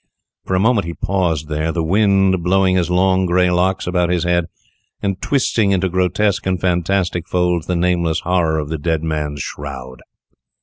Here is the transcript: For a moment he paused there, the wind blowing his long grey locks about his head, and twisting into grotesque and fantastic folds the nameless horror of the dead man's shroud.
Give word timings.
For 0.45 0.55
a 0.55 0.59
moment 0.59 0.87
he 0.87 0.95
paused 0.95 1.47
there, 1.47 1.71
the 1.71 1.83
wind 1.83 2.41
blowing 2.41 2.75
his 2.75 2.89
long 2.89 3.27
grey 3.27 3.51
locks 3.51 3.85
about 3.85 4.09
his 4.09 4.23
head, 4.23 4.47
and 4.99 5.21
twisting 5.21 5.69
into 5.69 5.89
grotesque 5.89 6.47
and 6.47 6.59
fantastic 6.59 7.27
folds 7.27 7.67
the 7.67 7.75
nameless 7.75 8.21
horror 8.21 8.57
of 8.57 8.69
the 8.69 8.79
dead 8.79 9.03
man's 9.03 9.41
shroud. 9.43 10.01